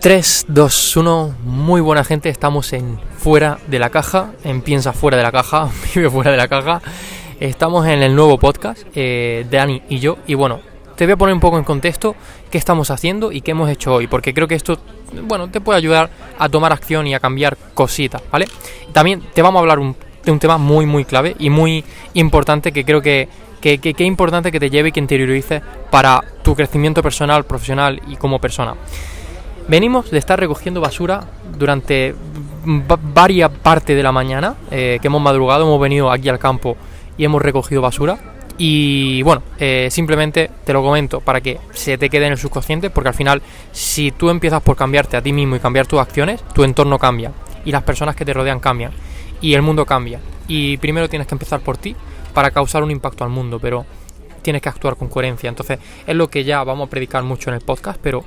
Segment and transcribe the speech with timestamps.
[0.00, 5.16] 3, 2, 1, muy buena gente, estamos en Fuera de la Caja, en Piensa Fuera
[5.16, 6.80] de la Caja, Vive Fuera de la Caja,
[7.40, 10.60] estamos en el nuevo podcast, eh, Dani y yo, y bueno,
[10.94, 12.14] te voy a poner un poco en contexto
[12.48, 14.78] qué estamos haciendo y qué hemos hecho hoy, porque creo que esto,
[15.24, 18.46] bueno, te puede ayudar a tomar acción y a cambiar cositas, ¿vale?
[18.92, 19.80] También te vamos a hablar
[20.24, 21.84] de un tema muy, muy clave y muy
[22.14, 23.28] importante que creo que
[23.60, 28.16] que, que, importante que te lleve y que interiorices para tu crecimiento personal, profesional y
[28.16, 28.74] como persona.
[29.68, 31.24] Venimos de estar recogiendo basura
[31.58, 32.14] durante
[32.64, 36.74] varias partes de la mañana, eh, que hemos madrugado, hemos venido aquí al campo
[37.18, 38.18] y hemos recogido basura.
[38.56, 42.88] Y bueno, eh, simplemente te lo comento para que se te quede en el subconsciente,
[42.88, 46.42] porque al final, si tú empiezas por cambiarte a ti mismo y cambiar tus acciones,
[46.54, 47.30] tu entorno cambia
[47.66, 48.92] y las personas que te rodean cambian
[49.42, 50.18] y el mundo cambia.
[50.48, 51.94] Y primero tienes que empezar por ti
[52.32, 53.84] para causar un impacto al mundo, pero
[54.40, 55.50] tienes que actuar con coherencia.
[55.50, 58.24] Entonces, es lo que ya vamos a predicar mucho en el podcast, pero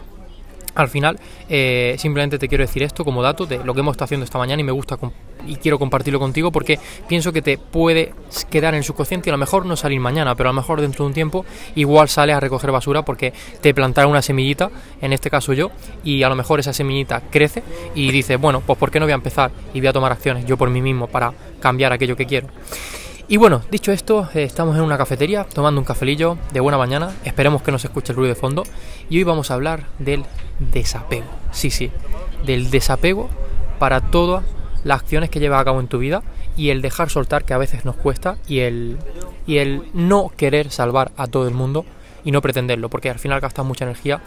[0.76, 4.06] al final eh, simplemente te quiero decir esto como dato de lo que hemos estado
[4.06, 4.98] haciendo esta mañana y me gusta
[5.46, 8.14] y quiero compartirlo contigo porque pienso que te puede
[8.50, 10.82] quedar en el subconsciente y a lo mejor no salir mañana, pero a lo mejor
[10.82, 14.70] dentro de un tiempo igual sales a recoger basura porque te plantaron una semillita,
[15.02, 15.72] en este caso yo,
[16.04, 17.64] y a lo mejor esa semillita crece
[17.96, 20.46] y dices, bueno, pues ¿por qué no voy a empezar y voy a tomar acciones
[20.46, 22.48] yo por mí mismo para cambiar aquello que quiero?
[23.32, 27.14] Y bueno, dicho esto, eh, estamos en una cafetería tomando un cafelillo de buena mañana.
[27.24, 28.64] Esperemos que no se escuche el ruido de fondo.
[29.10, 30.26] Y hoy vamos a hablar del
[30.60, 31.28] desapego.
[31.50, 31.92] Sí, sí,
[32.46, 33.30] del desapego
[33.80, 34.44] para todas
[34.84, 36.24] las acciones que llevas a cabo en tu vida
[36.58, 38.98] y el dejar soltar que a veces nos cuesta y el,
[39.48, 41.86] y el no querer salvar a todo el mundo
[42.26, 44.20] y no pretenderlo, porque al final gastas mucha energía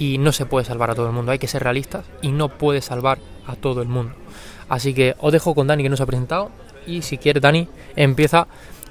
[0.00, 1.30] y no se puede salvar a todo el mundo.
[1.30, 4.14] Hay que ser realistas y no puedes salvar a todo el mundo.
[4.68, 6.50] Así que os dejo con Dani que nos ha presentado
[6.86, 8.46] y si quieres, Dani, empieza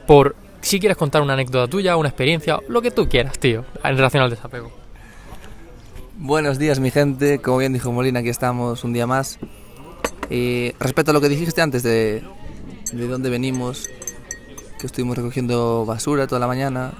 [0.05, 3.95] por si quieres contar una anécdota tuya, una experiencia, lo que tú quieras, tío, en
[3.95, 4.71] relación al desapego.
[6.17, 7.39] Buenos días, mi gente.
[7.39, 9.39] Como bien dijo Molina, aquí estamos un día más.
[10.29, 12.23] Respecto a lo que dijiste antes de,
[12.91, 13.89] de dónde venimos,
[14.79, 16.93] que estuvimos recogiendo basura toda la mañana.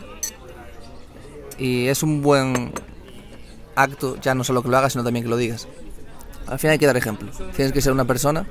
[1.58, 2.72] Y es un buen
[3.76, 5.68] acto, ya no solo que lo hagas, sino también que lo digas.
[6.46, 7.32] Al final hay que dar ejemplo.
[7.56, 8.48] Tienes que ser una persona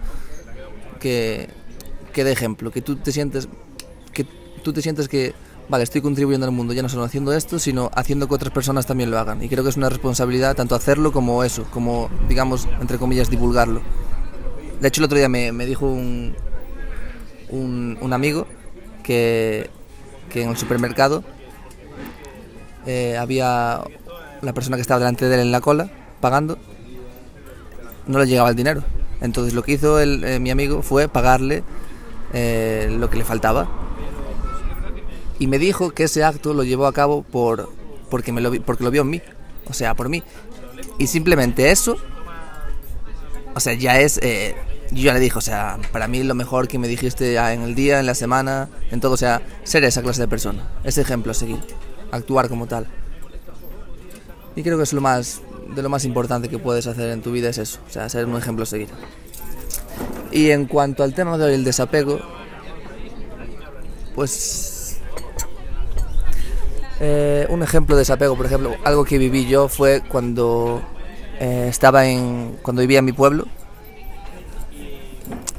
[0.99, 1.49] que
[2.17, 3.47] que de ejemplo, que tú te sientes
[4.15, 4.25] que
[4.63, 5.35] tú te sientes que
[5.69, 8.87] vale, estoy contribuyendo al mundo ya no solo haciendo esto, sino haciendo que otras personas
[8.87, 9.43] también lo hagan.
[9.43, 13.83] Y creo que es una responsabilidad tanto hacerlo como eso, como digamos, entre comillas, divulgarlo.
[14.81, 16.35] De hecho, el otro día me, me dijo un,
[17.51, 18.47] un, amigo
[19.03, 19.69] que,
[20.31, 21.23] que en el supermercado
[22.87, 23.83] eh, había
[24.41, 25.91] la persona que estaba delante de él en la cola
[26.23, 26.57] pagando,
[28.07, 28.85] no le llegaba el dinero.
[29.21, 31.63] Entonces lo que hizo el, eh, mi amigo fue pagarle
[32.39, 33.67] eh, lo que le faltaba.
[35.39, 37.73] Y me dijo que ese acto lo llevó a cabo por,
[38.11, 39.23] porque, me lo, porque lo vio en mí,
[39.71, 40.23] o sea, por mí.
[40.99, 41.97] Y simplemente eso,
[43.55, 44.19] o sea, ya es...
[44.23, 44.55] Eh,
[44.93, 47.75] yo ya le dije, o sea, para mí lo mejor que me dijiste en el
[47.75, 51.33] día, en la semana, en todo, o sea, ser esa clase de persona, ese ejemplo
[51.33, 51.59] a seguir,
[52.13, 52.87] actuar como tal.
[54.55, 55.41] Y creo que es lo más,
[55.75, 58.27] de lo más importante que puedes hacer en tu vida es eso, o sea, ser
[58.27, 58.89] un ejemplo a seguir.
[60.37, 62.21] Y en cuanto al tema del desapego,
[64.15, 64.99] pues
[67.01, 70.83] eh, un ejemplo de desapego, por ejemplo, algo que viví yo fue cuando
[71.41, 73.47] eh, estaba en, cuando vivía en mi pueblo.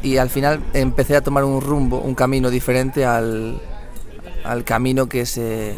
[0.03, 3.59] Y al final empecé a tomar un rumbo, un camino diferente al,
[4.43, 5.73] al camino que se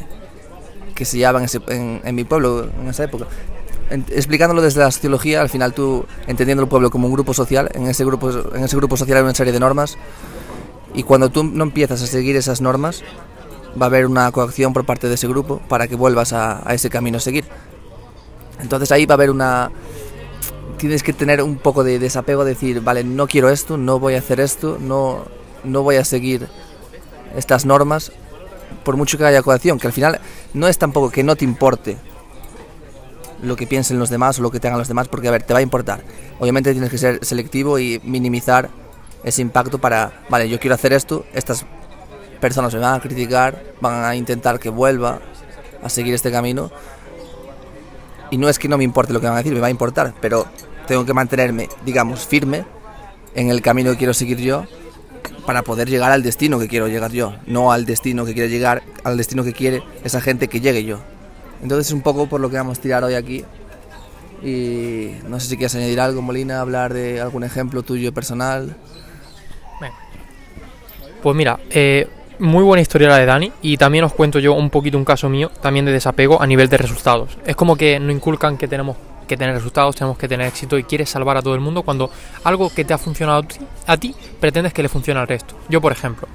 [0.93, 3.27] que se llevaba en, en mi pueblo en esa época
[3.89, 7.87] explicándolo desde la sociología, al final tú entendiendo el pueblo como un grupo social, en
[7.87, 9.97] ese grupo, en ese grupo social hay una serie de normas
[10.93, 13.03] y cuando tú no empiezas a seguir esas normas,
[13.79, 16.89] va a haber una coacción por parte de ese grupo para que vuelvas a, ese
[16.89, 17.45] camino a seguir.
[18.61, 19.71] Entonces ahí va a haber una...
[20.77, 24.19] Tienes que tener un poco de desapego, decir, vale, no quiero esto, no voy a
[24.19, 25.25] hacer esto, no,
[25.63, 26.47] no voy a seguir
[27.35, 28.13] estas normas,
[28.85, 30.21] por mucho que haya coacción, que al final
[30.53, 31.97] no es tampoco que no te importe
[33.43, 35.53] lo que piensen los demás o lo que tengan los demás, porque a ver, te
[35.53, 36.03] va a importar.
[36.39, 38.69] Obviamente tienes que ser selectivo y minimizar
[39.23, 41.65] ese impacto para, vale, yo quiero hacer esto, estas
[42.39, 45.19] personas me van a criticar, van a intentar que vuelva
[45.83, 46.71] a seguir este camino.
[48.31, 49.71] Y no es que no me importe lo que van a decir, me va a
[49.71, 50.45] importar, pero
[50.87, 52.65] tengo que mantenerme, digamos, firme
[53.35, 54.65] en el camino que quiero seguir yo
[55.45, 58.83] para poder llegar al destino que quiero llegar yo, no al destino que quiere llegar,
[59.03, 60.99] al destino que quiere esa gente que llegue yo.
[61.61, 63.43] Entonces es un poco por lo que vamos a tirar hoy aquí.
[64.41, 68.75] Y no sé si quieres añadir algo, Molina, hablar de algún ejemplo tuyo personal.
[71.21, 72.07] Pues mira, eh,
[72.39, 75.27] muy buena historia la de Dani y también os cuento yo un poquito un caso
[75.27, 77.37] mío, también de desapego a nivel de resultados.
[77.45, 78.95] Es como que nos inculcan que tenemos
[79.27, 82.09] que tener resultados, tenemos que tener éxito y quieres salvar a todo el mundo cuando
[82.45, 83.43] algo que te ha funcionado
[83.85, 85.55] a ti, pretendes que le funcione al resto.
[85.67, 86.29] Yo, por ejemplo,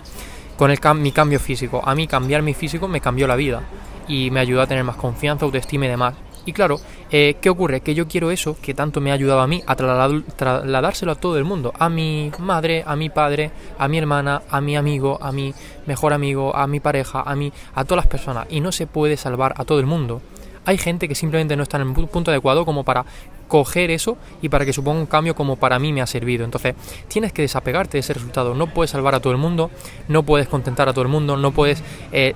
[0.59, 3.62] con el mi cambio físico, a mí cambiar mi físico me cambió la vida
[4.08, 6.14] y me ayudó a tener más confianza, autoestima y demás.
[6.46, 6.78] Y claro,
[7.10, 7.80] eh, ¿qué ocurre?
[7.80, 11.38] Que yo quiero eso que tanto me ha ayudado a mí a trasladárselo a todo
[11.38, 15.32] el mundo, a mi madre, a mi padre, a mi hermana, a mi amigo, a
[15.32, 15.54] mi
[15.86, 18.46] mejor amigo, a mi pareja, a mí, a todas las personas.
[18.50, 20.20] Y no se puede salvar a todo el mundo.
[20.66, 23.04] Hay gente que simplemente no está en el punto adecuado como para
[23.48, 26.44] coger eso y para que suponga un cambio como para mí me ha servido.
[26.44, 26.74] Entonces,
[27.08, 28.54] tienes que desapegarte de ese resultado.
[28.54, 29.70] No puedes salvar a todo el mundo,
[30.08, 32.34] no puedes contentar a todo el mundo, no puedes eh,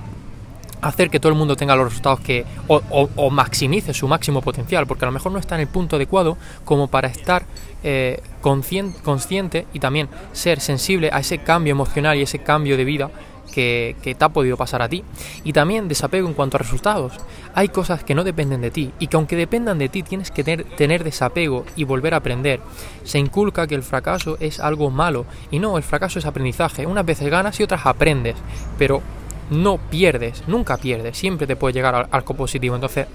[0.81, 5.05] hacer que todo el mundo tenga los resultados que o, maximice su máximo potencial, porque
[5.05, 7.45] a lo mejor no está en el punto adecuado como para estar
[7.83, 13.11] eh, consciente, y también ser sensible a ese cambio emocional y ese cambio de vida
[13.53, 15.05] que, que, te ha podido pasar a ti.
[15.45, 17.15] Y también desapego en cuanto a resultados.
[17.55, 20.45] Hay cosas que no dependen de ti y que aunque dependan de ti tienes que
[20.45, 22.61] tener, tener desapego y volver a aprender.
[23.05, 26.87] Se inculca que el fracaso es algo malo y no, el fracaso es aprendizaje.
[26.87, 28.37] Unas veces ganas y otras aprendes,
[28.77, 29.03] pero
[29.51, 32.75] no pierdes, nunca pierdes, siempre te puede llegar al arco positivo.
[32.75, 33.07] Entonces,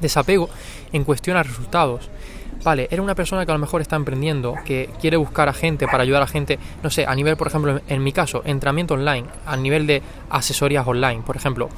[0.00, 0.48] desapego
[0.92, 2.08] en cuestión a resultados.
[2.62, 5.86] Vale, era una persona que a lo mejor está emprendiendo, que quiere buscar a gente
[5.86, 9.26] para ayudar a gente, no sé, a nivel, por ejemplo, en mi caso, entrenamiento online,
[9.46, 11.70] a nivel de asesorías online, por ejemplo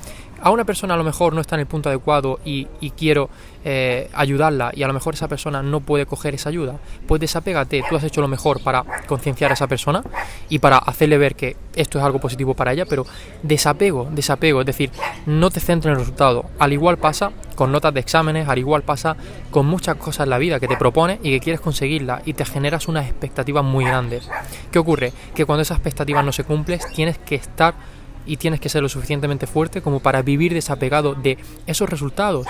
[0.42, 2.66] a una persona a lo mejor no está en el punto adecuado y,
[2.96, 3.30] quiero
[3.64, 7.82] eh, ayudarla y a lo mejor esa persona no puede coger esa ayuda, pues desapégate,
[7.88, 10.02] tú has hecho lo mejor para concienciar a esa persona
[10.48, 13.06] y para hacerle ver que esto es algo positivo para ella, pero
[13.42, 14.90] desapego, desapego, es decir,
[15.26, 16.46] no te centres en el resultado.
[16.58, 19.16] Al igual pasa con notas de exámenes, al igual pasa
[19.50, 22.44] con muchas cosas en la vida que te propones y que quieres conseguirla y te
[22.44, 24.28] generas unas expectativas muy grandes.
[24.70, 25.12] ¿Qué ocurre?
[25.34, 27.74] Que cuando esas expectativas no se cumplen, tienes que estar
[28.26, 32.46] y tienes que ser lo suficientemente fuerte como para vivir desapegado de esos resultados.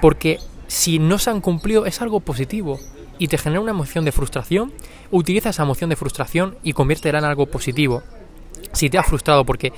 [0.00, 2.78] Porque si no se han cumplido es algo positivo
[3.18, 4.72] y te genera una emoción de frustración,
[5.10, 8.02] utiliza esa emoción de frustración y conviértela en algo positivo.
[8.72, 9.72] Si te has frustrado porque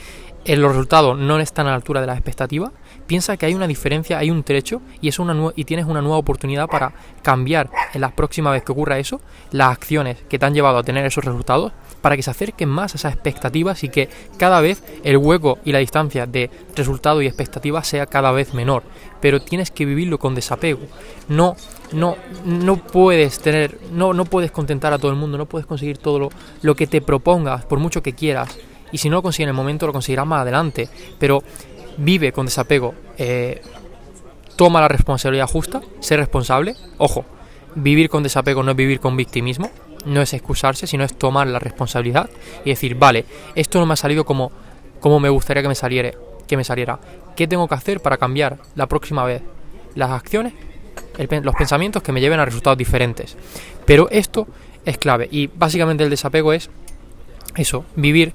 [0.45, 2.73] los resultados no están a la altura de las expectativas,
[3.07, 6.19] piensa que hay una diferencia, hay un trecho y, es una y tienes una nueva
[6.19, 6.93] oportunidad para
[7.23, 9.21] cambiar en la próxima vez que ocurra eso
[9.51, 12.93] las acciones que te han llevado a tener esos resultados para que se acerquen más
[12.93, 17.27] a esas expectativas y que cada vez el hueco y la distancia de resultado y
[17.27, 18.83] expectativa sea cada vez menor.
[19.21, 20.81] Pero tienes que vivirlo con desapego.
[21.29, 21.57] No,
[21.93, 25.99] no, no puedes tener, no, no puedes contentar a todo el mundo, no puedes conseguir
[25.99, 26.29] todo lo,
[26.61, 28.59] lo que te propongas, por mucho que quieras.
[28.91, 30.89] Y si no lo consigues en el momento, lo conseguirás más adelante.
[31.19, 31.43] Pero
[31.97, 32.95] vive con desapego.
[33.17, 33.63] Eh,
[34.57, 36.75] toma la responsabilidad justa, sé responsable.
[36.99, 37.25] Ojo,
[37.77, 39.71] vivir con desapego no es vivir con victimismo
[40.05, 42.29] no es excusarse, sino es tomar la responsabilidad
[42.65, 44.53] y decir, vale, esto no me ha salido como,
[45.01, 46.13] como me gustaría que me saliera,
[46.47, 46.99] que me saliera.
[47.37, 49.43] ¿Qué tengo que hacer para cambiar la próxima vez?
[49.95, 50.55] Las acciones,
[51.43, 53.37] los pensamientos que me lleven a resultados diferentes.
[53.85, 54.47] Pero esto
[54.85, 56.71] es clave y básicamente el desapego es
[57.57, 58.33] eso, vivir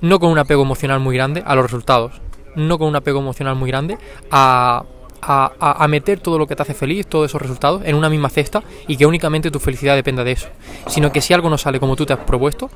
[0.00, 2.20] no con un apego emocional muy grande a los resultados,
[2.56, 3.98] no con un apego emocional muy grande
[4.30, 4.84] a
[5.22, 8.62] a, meter todo lo que te hace feliz, todos esos resultados, en una misma cesta
[8.86, 10.48] y que únicamente tu felicidad dependa de eso.
[10.88, 12.70] Sino que si algo no sale como tú te has propuesto,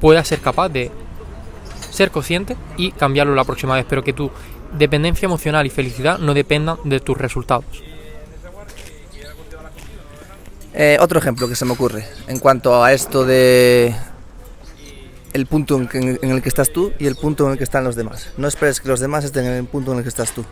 [0.00, 0.90] puedas ser capaz de
[1.90, 4.30] ser consciente y cambiarlo la próxima vez, pero que tu
[4.76, 7.64] dependencia emocional y felicidad no dependan de tus resultados.
[10.74, 13.94] Eh, otro ejemplo que se me ocurre en cuanto a esto de
[15.34, 17.84] el punto en, en, el que estás tú y el punto en el que están
[17.84, 18.30] los demás.
[18.38, 20.46] No esperes que los demás estén en el punto en el que estás tú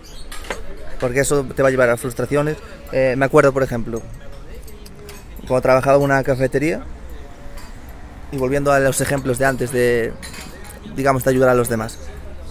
[1.01, 2.59] porque eso te va a llevar a frustraciones.
[2.93, 4.03] Eh, me acuerdo, por ejemplo,
[5.49, 6.83] cuando trabajaba en una cafetería,
[8.31, 10.13] y volviendo a los ejemplos de antes de,
[10.95, 11.99] digamos, de ayudar a los demás,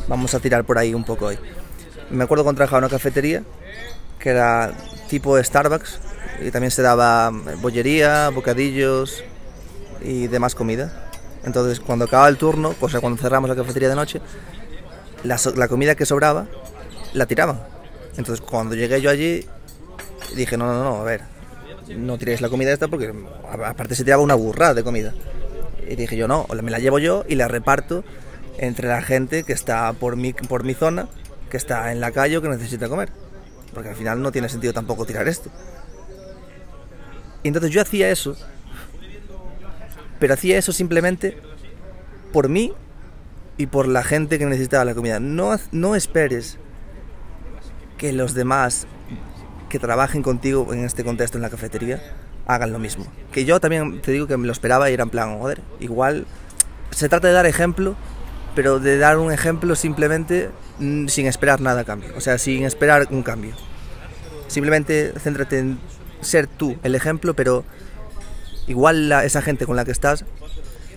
[0.07, 1.37] vamos a tirar por ahí un poco hoy.
[2.09, 3.43] Me acuerdo cuando trabajaba en una cafetería,
[4.17, 4.73] que era
[5.07, 5.99] tipo Starbucks,
[6.41, 9.23] y también se daba bollería, bocadillos
[10.01, 11.09] y demás comida.
[11.43, 14.21] Entonces, cuando acababa el turno, o sea, cuando cerramos la cafetería de noche,
[15.23, 16.47] la comida que sobraba
[17.13, 17.59] la tiraban
[18.19, 19.45] entonces cuando llegué yo allí
[20.35, 21.21] dije, no, no, no, a ver,
[21.87, 23.13] no tiréis la comida esta porque
[23.65, 25.13] aparte se tiraba una burrada de comida.
[25.89, 28.03] Y dije yo, no, me la llevo yo y la reparto
[28.57, 31.07] entre la gente que está por mi, por mi zona,
[31.49, 33.09] que está en la calle o que necesita comer.
[33.73, 35.49] Porque al final no tiene sentido tampoco tirar esto.
[37.41, 38.35] Y entonces yo hacía eso,
[40.19, 41.37] pero hacía eso simplemente
[42.33, 42.73] por mí
[43.57, 45.21] y por la gente que necesitaba la comida.
[45.21, 46.57] No, no esperes
[47.99, 48.87] que los demás
[49.69, 52.01] que trabajen contigo en este contexto en la cafetería
[52.47, 53.05] hagan lo mismo.
[53.31, 56.25] Que yo también te digo que me lo esperaba y era en plan, joder, igual
[56.89, 57.95] se trata de dar ejemplo,
[58.55, 62.63] pero de dar un ejemplo simplemente mm, sin esperar nada a cambio, o sea, sin
[62.63, 63.53] esperar un cambio.
[64.47, 65.79] Simplemente céntrate en
[66.21, 67.63] ser tú el ejemplo, pero
[68.65, 70.25] igual esa gente con la que estás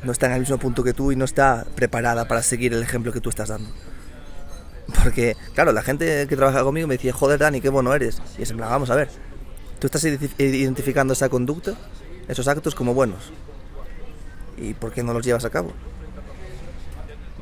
[0.04, 2.82] no está en el mismo punto que tú y no está preparada para seguir el
[2.82, 3.70] ejemplo que tú estás dando.
[5.04, 8.20] Porque, claro, la gente que trabaja conmigo me decía, joder, Dani, qué bueno eres.
[8.38, 9.08] Y es en vamos a ver,
[9.78, 11.74] tú estás identificando esa conducta,
[12.28, 13.32] esos actos como buenos.
[14.56, 15.72] ¿Y por qué no los llevas a cabo?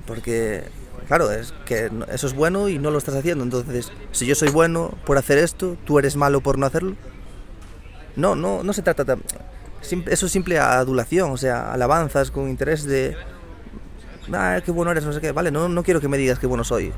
[0.06, 0.64] Porque,
[1.06, 3.44] claro, es que eso es bueno y no lo estás haciendo.
[3.44, 6.96] Entonces, si yo soy bueno por hacer esto, tú eres malo por no hacerlo.
[8.16, 9.18] No, no, no se trata de...
[10.06, 13.16] Eso es simple adulación, o sea, alabanzas con interés de...
[14.32, 15.32] Ah, qué bueno eres, no sé qué.
[15.32, 16.92] Vale, no, no quiero que me digas qué bueno soy.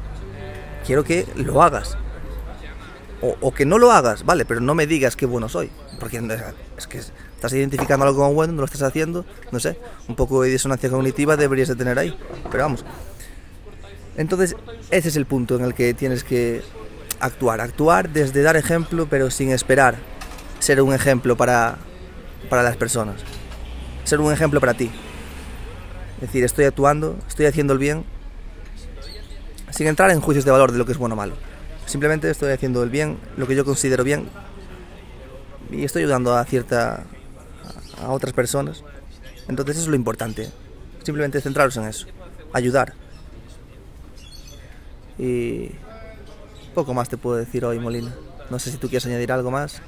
[0.86, 1.96] Quiero que lo hagas.
[3.40, 5.70] O, que no lo hagas, vale, pero no me digas qué bueno soy.
[6.00, 6.20] Porque
[6.76, 10.42] es que estás identificando algo como bueno, no lo estás haciendo, no sé, un poco
[10.42, 12.18] de disonancia cognitiva deberías de tener ahí.
[12.50, 12.84] Pero vamos.
[14.16, 14.56] Entonces,
[14.90, 16.62] ese es el punto en el que tienes que
[17.20, 17.60] actuar.
[17.60, 19.94] Actuar desde dar ejemplo, pero sin esperar
[20.58, 21.78] ser un ejemplo para,
[22.50, 23.16] para las personas.
[24.04, 24.90] Ser un ejemplo para ti.
[26.16, 28.04] Es decir, estoy actuando, estoy haciendo el bien,
[29.72, 31.34] sin entrar en juicios de valor de lo que es bueno o malo.
[31.86, 34.28] Simplemente estoy haciendo el bien, lo que yo considero bien,
[35.70, 37.04] y estoy ayudando a cierta
[38.00, 38.84] a otras personas.
[39.48, 40.50] Entonces eso es lo importante.
[41.02, 42.06] Simplemente centrarse en eso,
[42.52, 42.94] ayudar.
[45.18, 45.70] Y
[46.74, 48.14] poco más te puedo decir hoy, Molina.
[48.50, 49.82] No sé si tú quieres añadir algo más.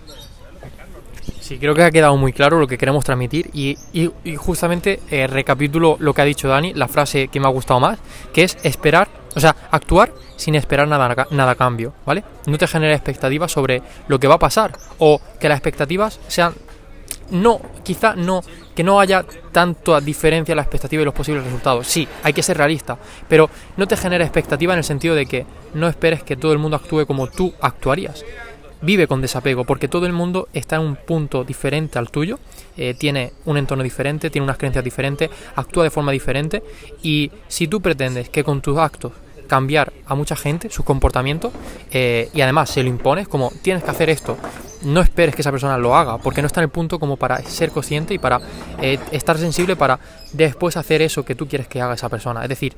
[1.41, 5.27] Sí, creo que ha quedado muy claro lo que queremos transmitir y, y, justamente eh,
[5.27, 7.99] recapitulo lo que ha dicho Dani, la frase que me ha gustado más,
[8.33, 12.25] que es esperar, o sea, actuar sin esperar nada, nada a cambio, ¿vale?
[12.47, 16.55] No te genera expectativas sobre lo que va a pasar o que las expectativas sean,
[17.31, 18.43] no, quizá no,
[18.75, 21.87] que no haya tanta diferencia en la expectativa y los posibles resultados.
[21.87, 22.99] Sí, hay que ser realista,
[23.29, 26.59] pero no te genera expectativa en el sentido de que no esperes que todo el
[26.59, 28.25] mundo actúe como tú actuarías
[28.85, 32.39] vive con desapego, porque todo el mundo está en un punto diferente al tuyo,
[32.77, 36.63] eh, tiene un entorno diferente, tiene unas creencias diferentes, actúa de forma diferente
[37.03, 39.13] y si tú pretendes que con tus actos
[39.47, 41.53] cambiar a mucha gente, sus comportamientos,
[41.91, 44.37] eh, y además se lo impones como tienes que hacer esto,
[44.83, 47.43] no esperes que esa persona lo haga, porque no está en el punto como para
[47.43, 48.41] ser consciente y para
[48.81, 49.99] eh, estar sensible para
[50.33, 52.43] después hacer eso que tú quieres que haga esa persona.
[52.43, 52.75] Es decir,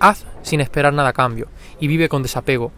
[0.00, 1.48] haz sin esperar nada a cambio
[1.80, 2.72] y vive con desapego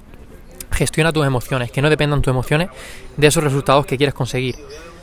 [0.72, 2.68] gestiona tus emociones, que no dependan tus emociones
[3.16, 4.56] de esos resultados que quieres conseguir.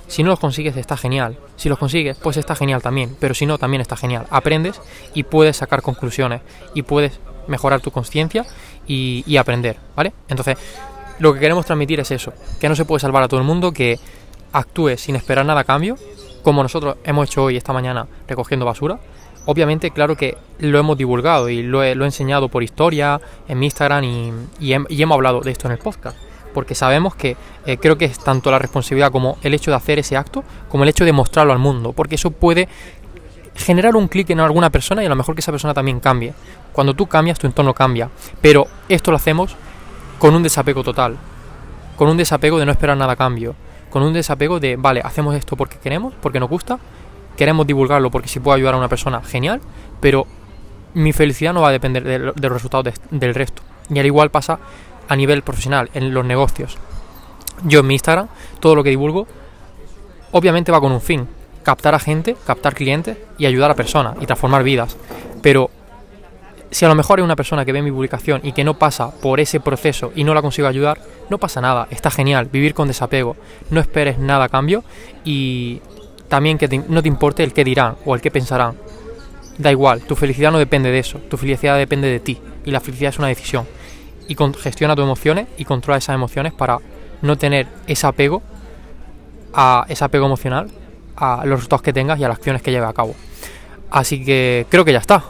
[0.08, 3.46] Si no los consigues está genial, si los consigues pues está genial también, pero si
[3.46, 4.26] no también está genial.
[4.30, 4.82] Aprendes
[5.14, 6.42] y puedes sacar conclusiones
[6.74, 8.46] y puedes mejorar tu conciencia
[8.88, 10.14] y, aprender, ¿vale?
[10.30, 10.58] Entonces,
[11.20, 13.72] lo que queremos transmitir es eso, que no se puede salvar a todo el mundo,
[13.72, 14.00] que
[14.54, 15.98] actúe sin esperar nada a cambio,
[16.44, 19.00] como nosotros hemos hecho hoy, esta mañana, recogiendo basura,
[19.46, 24.04] obviamente, claro que lo hemos divulgado y lo he, enseñado por historia, en mi Instagram
[24.04, 26.18] y, hemos hablado de esto en el podcast.
[26.58, 27.38] Porque sabemos que
[27.68, 30.86] eh, creo que es tanto la responsabilidad como el hecho de hacer ese acto, como
[30.86, 31.94] el hecho de mostrarlo al mundo.
[31.94, 32.68] Porque eso puede
[33.54, 36.34] generar un clic en alguna persona y a lo mejor que esa persona también cambie.
[36.74, 38.10] Cuando tú cambias, tu entorno cambia.
[38.42, 39.56] Pero esto lo hacemos
[40.18, 41.16] con un desapego total.
[41.96, 43.54] Con un desapego de no esperar nada a cambio.
[43.92, 46.80] Con un desapego de, vale, hacemos esto porque queremos, porque nos gusta,
[47.38, 49.62] queremos divulgarlo porque si puedo ayudar a una persona, genial,
[50.02, 50.26] pero
[50.96, 53.62] mi felicidad no va a depender de, los resultados del resto.
[53.92, 54.58] Y al igual pasa
[55.08, 56.78] a nivel profesional, en los negocios.
[57.64, 58.28] Yo en mi Instagram,
[58.60, 59.28] todo lo que divulgo,
[60.32, 61.28] obviamente va con un fin,
[61.64, 64.96] captar a gente, captar clientes y ayudar a personas y transformar vidas.
[65.42, 65.70] Pero
[66.72, 69.12] si a lo mejor hay una persona que ve mi publicación y que no pasa
[69.12, 71.00] por ese proceso y no la consigo ayudar,
[71.30, 73.36] no pasa nada, está genial, vivir con desapego,
[73.70, 74.84] no esperes nada a cambio
[75.24, 75.82] y
[76.28, 78.76] también que no te importe el qué dirán o el qué pensarán.
[79.58, 82.80] Da igual, tu felicidad no depende de eso, tu felicidad depende de ti y la
[82.80, 83.66] felicidad es una decisión.
[84.28, 86.80] Y con, gestiona tus emociones y controla esas emociones para
[87.22, 88.42] no tener ese apego
[89.54, 90.70] a ese apego emocional
[91.16, 93.16] a los resultados que tengas y a las acciones que lleves a cabo.
[93.90, 95.24] Así que creo que ya está.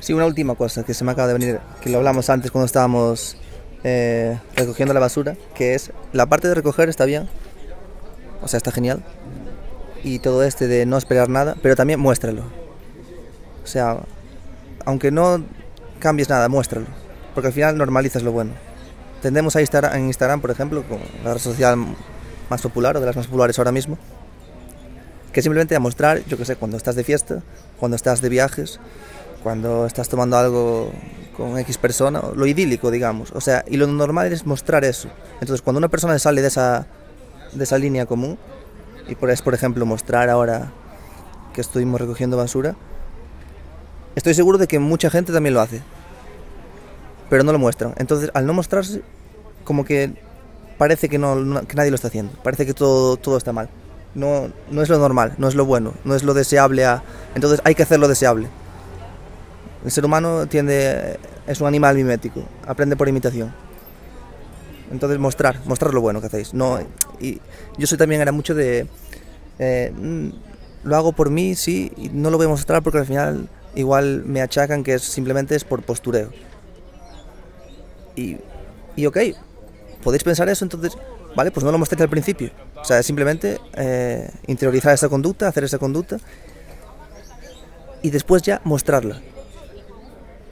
[0.00, 2.64] Sí, una última cosa que se me acaba de venir, que lo hablamos antes cuando
[2.64, 3.36] estábamos
[3.84, 7.28] eh, recogiendo la basura, que es la parte de recoger está bien,
[8.42, 9.02] o sea, está genial.
[10.02, 12.44] Y todo este de no esperar nada, pero también muéstralo.
[13.62, 13.98] O sea,
[14.86, 15.44] aunque no
[16.00, 16.86] cambies nada, muéstralo.
[17.34, 18.52] Porque al final normalizas lo bueno.
[19.22, 21.78] Tendemos a estar en Instagram, por ejemplo, con la red social
[22.48, 23.98] más popular o de las más populares ahora mismo,
[25.32, 27.42] que simplemente a mostrar, yo qué sé, cuando estás de fiesta,
[27.78, 28.80] cuando estás de viajes,
[29.42, 30.92] cuando estás tomando algo
[31.36, 33.30] con X persona, lo idílico, digamos.
[33.32, 35.08] O sea, y lo normal es mostrar eso.
[35.34, 36.86] Entonces, cuando una persona sale de esa
[37.52, 38.38] de esa línea común
[39.08, 40.72] y por, es, por ejemplo, mostrar ahora
[41.52, 42.76] que estuvimos recogiendo basura,
[44.14, 45.82] estoy seguro de que mucha gente también lo hace,
[47.28, 47.94] pero no lo muestran.
[47.98, 49.02] Entonces, al no mostrarse,
[49.64, 50.12] como que
[50.78, 53.68] parece que, no, que nadie lo está haciendo, parece que todo, todo está mal.
[54.14, 56.84] No, no es lo normal, no es lo bueno, no es lo deseable.
[57.34, 58.48] Entonces hay que hacer lo deseable.
[59.84, 63.54] El ser humano tiende, es un animal mimético, aprende por imitación.
[64.90, 66.52] Entonces mostrar, mostrar lo bueno que hacéis.
[66.52, 66.80] No,
[67.20, 67.40] y
[67.78, 68.88] yo soy también era mucho de,
[69.58, 70.30] eh, mm,
[70.84, 74.24] lo hago por mí, sí, y no lo voy a mostrar porque al final igual
[74.24, 76.30] me achacan que es, simplemente es por postureo.
[78.16, 78.36] Y,
[78.96, 79.18] y ok,
[80.02, 80.96] podéis pensar eso, entonces,
[81.34, 82.50] vale, pues no lo mostréis al principio.
[82.76, 86.18] O sea, simplemente eh, interiorizar esa conducta, hacer esa conducta
[88.02, 89.20] y después ya mostrarla.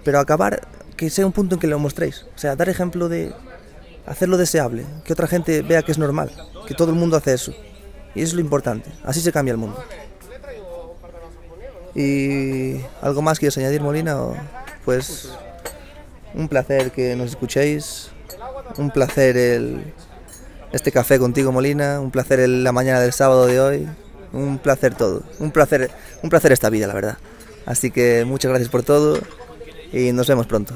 [0.05, 0.61] Pero acabar,
[0.97, 2.27] que sea un punto en que lo mostréis.
[2.35, 3.33] O sea, dar ejemplo de
[4.07, 6.31] hacerlo deseable, que otra gente vea que es normal,
[6.67, 7.53] que todo el mundo hace eso.
[8.15, 9.83] Y eso es lo importante, así se cambia el mundo.
[12.01, 14.23] ¿Y algo más quieres añadir, Molina?
[14.23, 14.37] O,
[14.85, 15.31] pues
[16.33, 18.11] un placer que nos escuchéis,
[18.77, 19.93] un placer el,
[20.73, 23.89] este café contigo, Molina, un placer el- la mañana del sábado de hoy,
[24.33, 25.91] un placer todo, un placer,
[26.23, 27.19] un placer esta vida, la verdad.
[27.67, 29.19] Así que muchas gracias por todo
[29.93, 30.75] y nos vemos pronto.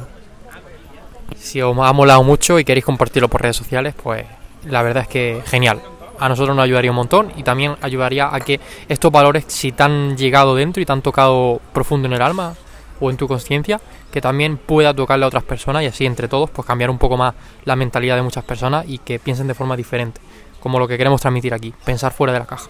[1.39, 4.25] Si os ha molado mucho y queréis compartirlo por redes sociales, pues
[4.65, 5.81] la verdad es que genial.
[6.19, 9.83] A nosotros nos ayudaría un montón y también ayudaría a que estos valores, si te
[9.83, 12.55] han llegado dentro y te han tocado profundo en el alma
[13.01, 13.81] o en tu conciencia,
[14.13, 17.17] que también pueda tocarle a otras personas y así entre todos, pues cambiar un poco
[17.17, 20.21] más la mentalidad de muchas personas y que piensen de forma diferente,
[20.61, 22.69] como lo que queremos transmitir aquí, pensar fuera de la caja.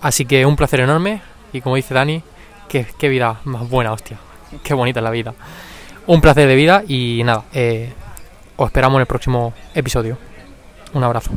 [0.00, 1.22] Así que un placer enorme
[1.52, 2.22] y como dice Dani,
[2.68, 4.18] qué, qué vida más buena, hostia,
[4.62, 5.34] qué bonita es la vida.
[6.06, 7.92] Un placer de vida y nada, eh,
[8.56, 10.18] os esperamos en el próximo episodio.
[10.92, 11.32] Un abrazo.